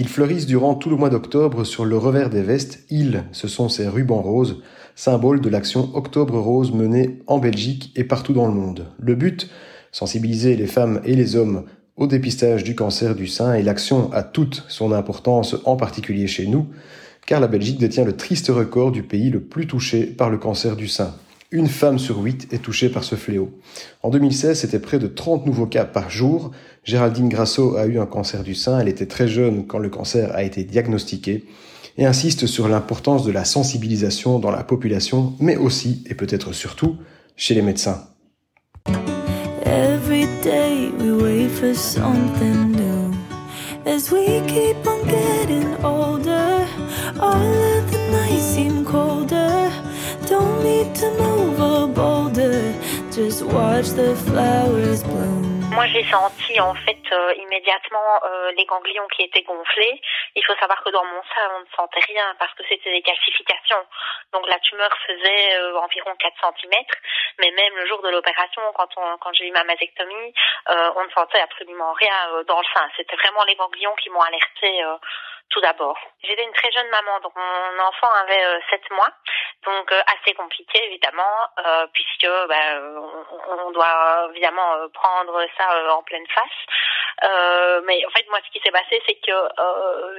Ils 0.00 0.06
fleurissent 0.06 0.46
durant 0.46 0.76
tout 0.76 0.90
le 0.90 0.96
mois 0.96 1.10
d'octobre 1.10 1.64
sur 1.64 1.84
le 1.84 1.98
revers 1.98 2.30
des 2.30 2.42
vestes. 2.42 2.84
Ils, 2.88 3.24
ce 3.32 3.48
sont 3.48 3.68
ces 3.68 3.88
rubans 3.88 4.22
roses, 4.22 4.62
symbole 4.94 5.40
de 5.40 5.48
l'action 5.48 5.90
Octobre 5.92 6.38
Rose 6.38 6.70
menée 6.70 7.18
en 7.26 7.38
Belgique 7.38 7.90
et 7.96 8.04
partout 8.04 8.32
dans 8.32 8.46
le 8.46 8.52
monde. 8.52 8.86
Le 9.00 9.16
but, 9.16 9.50
sensibiliser 9.90 10.54
les 10.54 10.68
femmes 10.68 11.00
et 11.04 11.16
les 11.16 11.34
hommes 11.34 11.64
au 11.96 12.06
dépistage 12.06 12.62
du 12.62 12.76
cancer 12.76 13.16
du 13.16 13.26
sein 13.26 13.54
et 13.54 13.62
l'action 13.64 14.12
a 14.12 14.22
toute 14.22 14.64
son 14.68 14.92
importance, 14.92 15.56
en 15.64 15.74
particulier 15.74 16.28
chez 16.28 16.46
nous, 16.46 16.68
car 17.26 17.40
la 17.40 17.48
Belgique 17.48 17.80
détient 17.80 18.04
le 18.04 18.16
triste 18.16 18.46
record 18.50 18.92
du 18.92 19.02
pays 19.02 19.30
le 19.30 19.40
plus 19.40 19.66
touché 19.66 20.04
par 20.04 20.30
le 20.30 20.38
cancer 20.38 20.76
du 20.76 20.86
sein. 20.86 21.12
Une 21.50 21.66
femme 21.66 21.98
sur 21.98 22.18
huit 22.18 22.46
est 22.52 22.58
touchée 22.58 22.90
par 22.90 23.04
ce 23.04 23.14
fléau. 23.14 23.58
En 24.02 24.10
2016, 24.10 24.60
c'était 24.60 24.78
près 24.78 24.98
de 24.98 25.06
30 25.06 25.46
nouveaux 25.46 25.66
cas 25.66 25.86
par 25.86 26.10
jour. 26.10 26.50
Géraldine 26.84 27.30
Grasso 27.30 27.76
a 27.76 27.86
eu 27.86 27.98
un 27.98 28.04
cancer 28.04 28.42
du 28.42 28.54
sein. 28.54 28.78
Elle 28.78 28.88
était 28.88 29.06
très 29.06 29.28
jeune 29.28 29.66
quand 29.66 29.78
le 29.78 29.88
cancer 29.88 30.30
a 30.34 30.42
été 30.42 30.62
diagnostiqué 30.64 31.46
et 31.96 32.04
insiste 32.04 32.46
sur 32.46 32.68
l'importance 32.68 33.24
de 33.24 33.32
la 33.32 33.46
sensibilisation 33.46 34.38
dans 34.38 34.50
la 34.50 34.62
population, 34.62 35.32
mais 35.40 35.56
aussi 35.56 36.04
et 36.10 36.14
peut-être 36.14 36.52
surtout 36.52 36.96
chez 37.34 37.54
les 37.54 37.62
médecins. 37.62 38.04
Just 53.18 53.42
watch 53.42 53.88
the 53.98 54.14
flowers 54.30 55.02
bloom. 55.02 55.42
Moi, 55.74 55.86
j'ai 55.88 56.04
senti 56.04 56.60
en 56.60 56.74
fait 56.74 57.02
euh, 57.12 57.34
immédiatement 57.34 58.10
euh, 58.24 58.52
les 58.56 58.64
ganglions 58.64 59.06
qui 59.08 59.22
étaient 59.22 59.42
gonflés. 59.42 60.00
Il 60.36 60.44
faut 60.46 60.54
savoir 60.54 60.82
que 60.84 60.90
dans 60.90 61.04
mon 61.04 61.22
sein, 61.34 61.46
on 61.56 61.60
ne 61.60 61.70
sentait 61.76 62.04
rien 62.06 62.24
parce 62.38 62.54
que 62.54 62.62
c'était 62.68 62.92
des 62.92 63.02
calcifications. 63.02 63.84
Donc 64.32 64.46
la 64.48 64.58
tumeur 64.60 64.90
faisait 65.04 65.58
euh, 65.58 65.80
environ 65.80 66.14
4 66.16 66.34
cm. 66.62 66.74
Mais 67.40 67.50
même 67.50 67.74
le 67.74 67.86
jour 67.86 68.00
de 68.02 68.08
l'opération, 68.08 68.62
quand, 68.76 68.88
on, 68.96 69.18
quand 69.18 69.32
j'ai 69.34 69.48
eu 69.48 69.52
ma 69.52 69.64
mastectomie, 69.64 70.32
on 70.68 71.04
ne 71.04 71.10
sentait 71.10 71.40
absolument 71.40 71.92
rien 71.94 72.42
dans 72.46 72.58
le 72.58 72.66
sein. 72.74 72.88
C'était 72.96 73.16
vraiment 73.16 73.44
les 73.44 73.56
ganglions 73.56 73.94
qui 74.02 74.10
m'ont 74.10 74.20
alerté 74.20 74.82
tout 75.50 75.60
d'abord. 75.60 75.98
J'étais 76.22 76.44
une 76.44 76.52
très 76.52 76.70
jeune 76.72 76.88
maman, 76.90 77.20
donc 77.20 77.32
mon 77.36 77.84
enfant 77.84 78.10
avait 78.22 78.44
euh, 78.44 78.60
7 78.70 78.90
mois, 78.90 79.10
donc 79.64 79.90
euh, 79.92 80.00
assez 80.06 80.34
compliqué 80.34 80.84
évidemment, 80.84 81.36
euh, 81.64 81.86
puisque 81.92 82.28
ben, 82.48 82.98
on, 83.48 83.66
on, 83.66 83.70
doit 83.70 84.28
évidemment 84.30 84.74
euh, 84.74 84.88
prendre 84.88 85.40
ça 85.56 85.72
euh, 85.74 85.90
en 85.90 86.02
pleine 86.02 86.26
face. 86.28 87.24
Euh, 87.24 87.80
mais 87.84 88.04
en 88.06 88.10
fait, 88.10 88.26
moi, 88.28 88.38
ce 88.44 88.50
qui 88.52 88.60
s'est 88.62 88.70
passé, 88.70 89.02
c'est 89.06 89.16
que 89.16 89.32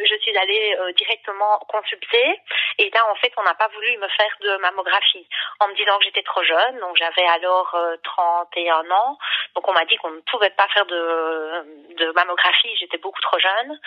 je 0.06 0.16
suis 0.22 0.38
allée 0.38 0.76
directement 0.98 1.60
consulter. 1.70 2.42
Et 2.78 2.90
là, 2.90 3.10
en 3.10 3.16
fait, 3.16 3.32
on 3.38 3.44
n'a 3.44 3.54
pas 3.54 3.70
voulu 3.70 3.98
me 3.98 4.08
faire 4.10 4.36
de 4.42 4.58
mammographie 4.58 5.26
en 5.62 5.70
me 5.70 5.76
disant 5.76 5.98
que 5.98 6.04
j'étais 6.04 6.24
trop 6.24 6.44
jeune. 6.44 6.80
Donc, 6.80 6.98
j'avais 6.98 7.26
alors 7.28 7.74
31 8.04 8.92
ans. 8.92 9.18
Donc, 9.56 9.68
on 9.70 9.74
m'a 9.74 9.86
dit 9.86 9.96
qu'on 9.98 10.12
ne 10.12 10.20
pouvait 10.22 10.50
pas 10.50 10.68
faire 10.74 10.86
de, 10.88 11.96
de 11.96 12.12
mammographie. 12.12 12.76
J'étais 12.78 12.98
beaucoup 12.98 13.22
trop 13.22 13.40
jeune. 13.40 13.80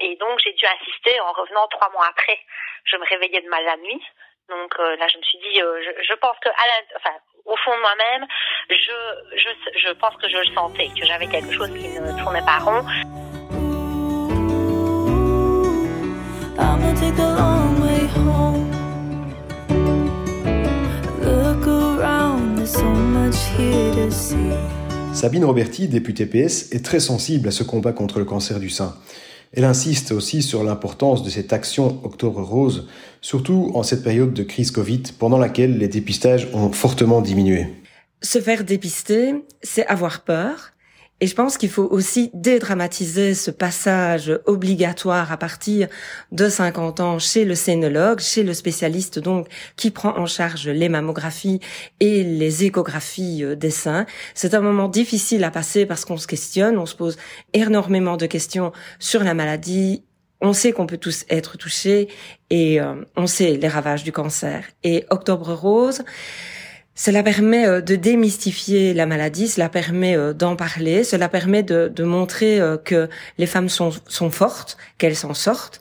et 0.00 0.14
donc, 0.16 0.38
j'ai 0.42 0.52
dû 0.52 0.66
insister 0.66 1.20
en 1.20 1.32
revenant 1.32 1.66
trois 1.68 1.90
mois 1.90 2.06
après. 2.08 2.38
Je 2.84 2.96
me 2.96 3.08
réveillais 3.08 3.40
de 3.40 3.48
mal 3.48 3.64
la 3.64 3.76
nuit. 3.76 4.02
Donc 4.48 4.76
là, 4.78 5.06
je 5.08 5.16
me 5.16 5.22
suis 5.22 5.38
dit, 5.38 5.54
je, 5.56 6.02
je 6.02 6.14
pense 6.14 6.36
que 6.42 6.48
à 6.48 6.66
la, 6.66 6.96
enfin, 6.96 7.16
au 7.44 7.56
fond 7.56 7.74
de 7.74 7.80
moi-même, 7.80 8.26
je, 8.68 9.36
je, 9.36 9.78
je 9.78 9.92
pense 9.92 10.16
que 10.16 10.28
je 10.28 10.38
le 10.38 10.54
sentais, 10.54 10.88
que 10.98 11.06
j'avais 11.06 11.26
quelque 11.26 11.52
chose 11.52 11.70
qui 11.70 11.88
ne 11.88 12.22
tournait 12.22 12.44
pas 12.44 12.58
rond. 12.58 12.84
Sabine 25.14 25.44
Roberti, 25.44 25.88
députée 25.88 26.26
PS, 26.26 26.72
est 26.72 26.84
très 26.84 26.98
sensible 26.98 27.48
à 27.48 27.50
ce 27.52 27.62
combat 27.62 27.92
contre 27.92 28.18
le 28.18 28.24
cancer 28.24 28.58
du 28.58 28.68
sein. 28.68 28.96
Elle 29.54 29.64
insiste 29.64 30.12
aussi 30.12 30.42
sur 30.42 30.64
l'importance 30.64 31.22
de 31.22 31.28
cette 31.28 31.52
action 31.52 32.00
Octobre 32.04 32.42
Rose, 32.42 32.88
surtout 33.20 33.70
en 33.74 33.82
cette 33.82 34.02
période 34.02 34.32
de 34.32 34.42
crise 34.42 34.70
Covid 34.70 35.02
pendant 35.18 35.38
laquelle 35.38 35.76
les 35.76 35.88
dépistages 35.88 36.48
ont 36.54 36.72
fortement 36.72 37.20
diminué. 37.20 37.66
Se 38.22 38.40
faire 38.40 38.64
dépister, 38.64 39.34
c'est 39.62 39.86
avoir 39.86 40.20
peur, 40.20 40.72
et 41.22 41.28
je 41.28 41.36
pense 41.36 41.56
qu'il 41.56 41.70
faut 41.70 41.86
aussi 41.88 42.32
dédramatiser 42.34 43.34
ce 43.34 43.52
passage 43.52 44.40
obligatoire 44.44 45.30
à 45.30 45.36
partir 45.36 45.86
de 46.32 46.48
50 46.48 46.98
ans 46.98 47.20
chez 47.20 47.44
le 47.44 47.54
scénologue, 47.54 48.18
chez 48.18 48.42
le 48.42 48.52
spécialiste 48.52 49.20
donc 49.20 49.46
qui 49.76 49.92
prend 49.92 50.18
en 50.18 50.26
charge 50.26 50.66
les 50.66 50.88
mammographies 50.88 51.60
et 52.00 52.24
les 52.24 52.64
échographies 52.64 53.44
euh, 53.44 53.54
des 53.54 53.70
seins. 53.70 54.04
C'est 54.34 54.54
un 54.54 54.60
moment 54.60 54.88
difficile 54.88 55.44
à 55.44 55.52
passer 55.52 55.86
parce 55.86 56.04
qu'on 56.04 56.16
se 56.16 56.26
questionne, 56.26 56.76
on 56.76 56.86
se 56.86 56.96
pose 56.96 57.16
énormément 57.52 58.16
de 58.16 58.26
questions 58.26 58.72
sur 58.98 59.22
la 59.22 59.32
maladie, 59.32 60.02
on 60.40 60.52
sait 60.52 60.72
qu'on 60.72 60.88
peut 60.88 60.98
tous 60.98 61.24
être 61.30 61.56
touchés 61.56 62.08
et 62.50 62.80
euh, 62.80 62.96
on 63.14 63.28
sait 63.28 63.52
les 63.58 63.68
ravages 63.68 64.02
du 64.02 64.10
cancer. 64.10 64.64
Et 64.82 65.06
Octobre 65.08 65.52
Rose, 65.52 66.02
cela 66.94 67.22
permet 67.22 67.66
euh, 67.66 67.80
de 67.80 67.96
démystifier 67.96 68.92
la 68.94 69.06
maladie, 69.06 69.48
cela 69.48 69.68
permet 69.68 70.16
euh, 70.16 70.32
d'en 70.32 70.56
parler, 70.56 71.04
cela 71.04 71.28
permet 71.28 71.62
de, 71.62 72.04
montrer 72.04 72.60
euh, 72.60 72.76
que 72.76 73.08
les 73.38 73.46
femmes 73.46 73.68
sont, 73.68 73.90
sont 74.08 74.30
fortes, 74.30 74.76
qu'elles 74.98 75.16
s'en 75.16 75.34
sortent, 75.34 75.80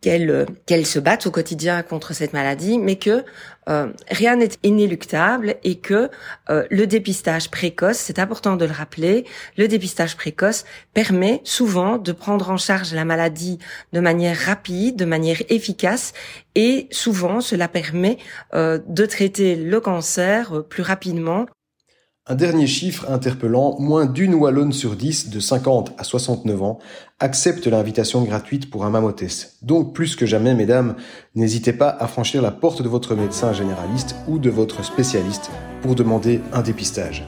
qu'elles 0.00 0.46
qu'elles 0.66 0.86
se 0.86 0.98
battent 0.98 1.26
au 1.26 1.30
quotidien 1.30 1.82
contre 1.82 2.14
cette 2.14 2.32
maladie, 2.32 2.78
mais 2.78 2.96
que 2.96 3.24
euh, 3.68 3.92
rien 4.08 4.36
n'est 4.36 4.48
inéluctable 4.62 5.56
et 5.62 5.76
que 5.76 6.10
euh, 6.48 6.66
le 6.70 6.86
dépistage 6.86 7.50
précoce, 7.50 7.98
c'est 7.98 8.18
important 8.18 8.56
de 8.56 8.64
le 8.64 8.72
rappeler, 8.72 9.26
le 9.58 9.68
dépistage 9.68 10.16
précoce 10.16 10.64
permet 10.94 11.40
souvent 11.44 11.98
de 11.98 12.12
prendre 12.12 12.50
en 12.50 12.56
charge 12.56 12.94
la 12.94 13.04
maladie 13.04 13.58
de 13.92 14.00
manière 14.00 14.36
rapide, 14.38 14.96
de 14.96 15.04
manière 15.04 15.42
efficace 15.50 16.12
et 16.54 16.88
souvent 16.90 17.40
cela 17.40 17.68
permet 17.68 18.18
euh, 18.54 18.78
de 18.86 19.04
traiter 19.06 19.56
le 19.56 19.80
cancer 19.80 20.64
plus 20.68 20.82
rapidement 20.82 21.46
un 22.30 22.36
dernier 22.36 22.68
chiffre 22.68 23.10
interpellant, 23.10 23.74
moins 23.80 24.06
d'une 24.06 24.36
Wallonne 24.36 24.72
sur 24.72 24.94
dix 24.94 25.30
de 25.30 25.40
50 25.40 25.94
à 25.98 26.04
69 26.04 26.62
ans 26.62 26.78
accepte 27.18 27.66
l'invitation 27.66 28.22
gratuite 28.22 28.70
pour 28.70 28.84
un 28.84 28.90
mammotest. 28.90 29.56
Donc 29.62 29.94
plus 29.94 30.14
que 30.14 30.26
jamais, 30.26 30.54
mesdames, 30.54 30.94
n'hésitez 31.34 31.72
pas 31.72 31.88
à 31.88 32.06
franchir 32.06 32.40
la 32.40 32.52
porte 32.52 32.82
de 32.82 32.88
votre 32.88 33.16
médecin 33.16 33.52
généraliste 33.52 34.14
ou 34.28 34.38
de 34.38 34.48
votre 34.48 34.84
spécialiste 34.84 35.50
pour 35.82 35.96
demander 35.96 36.40
un 36.52 36.62
dépistage. 36.62 37.26